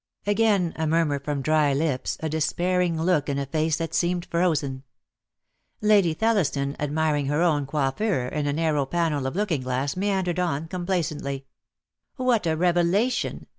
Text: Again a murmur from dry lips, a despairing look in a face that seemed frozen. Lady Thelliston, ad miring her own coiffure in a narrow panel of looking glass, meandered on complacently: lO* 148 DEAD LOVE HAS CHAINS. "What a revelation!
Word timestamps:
Again 0.25 0.73
a 0.77 0.87
murmur 0.87 1.19
from 1.19 1.43
dry 1.43 1.75
lips, 1.75 2.17
a 2.21 2.27
despairing 2.27 2.99
look 2.99 3.29
in 3.29 3.37
a 3.37 3.45
face 3.45 3.75
that 3.77 3.93
seemed 3.93 4.25
frozen. 4.25 4.81
Lady 5.79 6.15
Thelliston, 6.15 6.75
ad 6.79 6.91
miring 6.91 7.27
her 7.27 7.43
own 7.43 7.67
coiffure 7.67 8.27
in 8.27 8.47
a 8.47 8.53
narrow 8.53 8.87
panel 8.87 9.27
of 9.27 9.35
looking 9.35 9.61
glass, 9.61 9.95
meandered 9.95 10.39
on 10.39 10.67
complacently: 10.67 11.45
lO* 12.17 12.25
148 12.25 12.25
DEAD 12.25 12.25
LOVE 12.25 12.25
HAS 12.25 12.25
CHAINS. 12.25 12.27
"What 12.27 12.47
a 12.47 12.57
revelation! 12.57 13.45